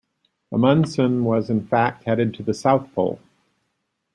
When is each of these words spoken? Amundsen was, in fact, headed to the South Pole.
Amundsen 0.51 1.25
was, 1.25 1.51
in 1.51 1.67
fact, 1.67 2.05
headed 2.05 2.33
to 2.33 2.41
the 2.41 2.55
South 2.55 2.91
Pole. 2.95 3.19